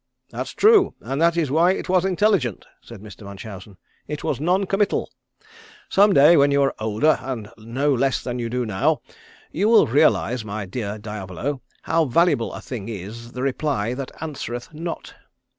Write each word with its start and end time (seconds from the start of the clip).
"That's 0.31 0.55
true, 0.55 0.95
and 1.01 1.21
that 1.21 1.37
is 1.37 1.51
why 1.51 1.73
it 1.73 1.87
was 1.87 2.05
intelligent," 2.05 2.65
said 2.81 3.01
Mr. 3.01 3.21
Munchausen. 3.21 3.77
"It 4.07 4.23
was 4.23 4.39
noncommittal. 4.39 5.11
Some 5.89 6.11
day 6.13 6.35
when 6.35 6.49
you 6.49 6.63
are 6.63 6.73
older 6.79 7.19
and 7.21 7.51
know 7.59 7.93
less 7.93 8.19
than 8.23 8.39
you 8.39 8.49
do 8.49 8.65
now, 8.65 9.01
you 9.51 9.69
will 9.69 9.85
realise, 9.85 10.43
my 10.43 10.65
dear 10.65 10.97
Diavolo, 10.97 11.61
how 11.83 12.05
valuable 12.05 12.51
a 12.55 12.61
thing 12.61 12.89
is 12.89 13.33
the 13.33 13.43
reply 13.43 13.93
that 13.93 14.09
answereth 14.19 14.73
not." 14.73 15.13